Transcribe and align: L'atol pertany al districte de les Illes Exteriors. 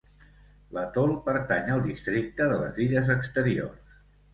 L'atol 0.77 1.13
pertany 1.29 1.71
al 1.75 1.85
districte 1.91 2.51
de 2.55 2.59
les 2.67 2.85
Illes 2.89 3.17
Exteriors. 3.21 3.99